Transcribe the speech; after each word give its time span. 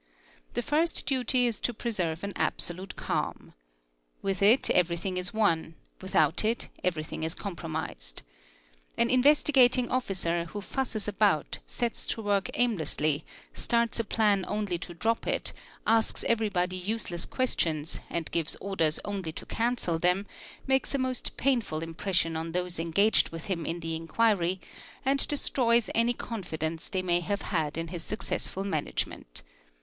The 0.55 0.63
first 0.63 1.05
duty 1.05 1.45
is 1.45 1.59
to 1.59 1.75
preserve 1.75 2.23
an 2.23 2.33
absolute 2.35 2.95
calm. 2.95 3.53
With 4.23 4.41
it 4.41 4.67
everything 4.71 5.17
is 5.17 5.31
won, 5.31 5.75
without 6.01 6.43
it 6.43 6.69
everything 6.83 7.21
is" 7.21 7.35
compromised. 7.35 8.23
An 8.97 9.11
Investigating 9.11 9.91
Officer 9.91 10.45
who 10.45 10.59
fusses 10.59 11.07
about, 11.07 11.59
sets 11.67 12.07
to 12.07 12.21
work— 12.23 12.49
aimlessly, 12.55 13.23
starts 13.53 13.99
a 13.99 14.03
plan 14.03 14.43
only 14.47 14.79
to 14.79 14.95
drop 14.95 15.27
it, 15.27 15.53
asks 15.85 16.23
everybody 16.23 16.77
useless 16.77 17.27
questions,— 17.27 17.99
and 18.09 18.31
gives 18.31 18.55
orders 18.55 18.99
only 19.05 19.31
to 19.33 19.45
cancel 19.45 19.99
them, 19.99 20.25
makes 20.65 20.95
a 20.95 20.97
most 20.97 21.37
painful 21.37 21.81
impression 21.83 22.35
on 22.35 22.53
those 22.53 22.79
engaged 22.79 23.29
with 23.29 23.45
him 23.45 23.67
in'the 23.67 23.95
inquiry 23.95 24.59
and 25.05 25.27
destroys 25.27 25.91
any 25.93 26.15
confidence 26.15 26.89
they 26.89 27.03
may 27.03 27.19
have 27.19 27.43
had 27.43 27.77
in 27.77 27.89
his 27.89 28.01
successful 28.03 28.63
management. 28.63 29.43